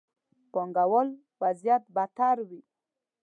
پانګه 0.51 0.83
والو 0.91 1.15
وضعيت 1.41 1.83
بدتر 1.95 2.37
وي. 2.49 2.61